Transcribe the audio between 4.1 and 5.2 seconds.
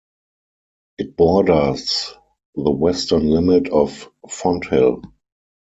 Fonthill.